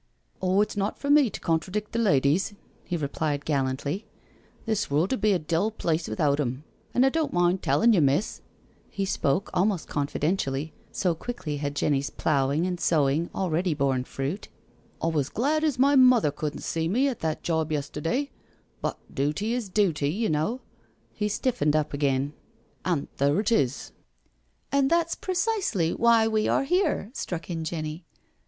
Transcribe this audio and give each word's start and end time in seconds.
"Oh, 0.41 0.61
it's 0.61 0.75
not 0.75 0.97
for 0.97 1.11
me 1.11 1.29
to 1.29 1.39
contradict 1.39 1.91
the 1.91 1.99
ladies," 1.99 2.55
he 2.83 2.97
replied 2.97 3.45
gallantly. 3.45 4.07
"This 4.65 4.89
world 4.89 5.13
'ud 5.13 5.21
be 5.21 5.31
a 5.33 5.37
dull 5.37 5.69
place 5.69 6.07
without 6.07 6.39
'em. 6.39 6.63
An' 6.95 7.03
I 7.03 7.09
don't 7.09 7.31
mind 7.31 7.61
tellin' 7.61 7.93
you, 7.93 8.01
miss 8.01 8.41
"—he 8.89 9.05
spoke 9.05 9.51
almost 9.53 9.87
confidentially, 9.87 10.73
so 10.91 11.13
quickly 11.13 11.57
had 11.57 11.75
Jenny's 11.75 12.09
ploughing 12.09 12.65
and 12.65 12.79
sowing 12.79 13.29
already 13.35 13.75
borne 13.75 14.03
fruit—" 14.03 14.47
I 14.99 15.05
was 15.05 15.29
glad 15.29 15.63
as 15.63 15.77
my 15.77 15.95
mother 15.95 16.31
couldn't 16.31 16.61
see 16.63 16.87
me 16.87 17.07
at 17.07 17.19
that 17.19 17.43
job 17.43 17.71
yester 17.71 18.01
day; 18.01 18.31
but• 18.81 18.97
dooty 19.15 19.51
is 19.53 19.69
dooty,' 19.69 20.09
you 20.09 20.29
know 20.31 20.61
"—he 21.13 21.29
stiffened 21.29 21.75
up 21.75 21.93
again—" 21.93 22.33
and 22.83 23.07
there 23.17 23.39
it 23.39 23.51
is," 23.51 23.91
84 23.91 23.91
NO 23.91 23.91
SURRENDER" 23.91 23.95
And 24.81 24.89
that's 24.89 25.13
precisely 25.13 25.93
why 25.93 26.27
we 26.27 26.47
are 26.47 26.65
here/' 26.65 27.11
struck 27.15 27.51
in 27.51 27.63
Jenny. 27.63 28.03